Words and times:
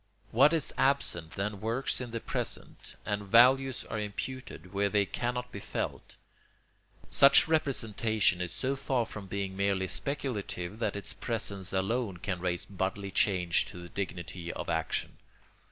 What 0.31 0.51
is 0.51 0.73
absent 0.79 1.33
then 1.33 1.61
works 1.61 2.01
in 2.01 2.09
the 2.09 2.19
present, 2.19 2.95
and 3.05 3.21
values 3.21 3.83
are 3.83 3.99
imputed 3.99 4.73
where 4.73 4.89
they 4.89 5.05
cannot 5.05 5.51
be 5.51 5.59
felt. 5.59 6.15
Such 7.11 7.47
representation 7.47 8.41
is 8.41 8.51
so 8.51 8.75
far 8.75 9.05
from 9.05 9.27
being 9.27 9.55
merely 9.55 9.85
speculative 9.85 10.79
that 10.79 10.95
its 10.95 11.13
presence 11.13 11.71
alone 11.71 12.17
can 12.17 12.39
raise 12.39 12.65
bodily 12.65 13.11
change 13.11 13.65
to 13.67 13.77
the 13.79 13.89
dignity 13.89 14.51
of 14.51 14.69
action. 14.71 15.17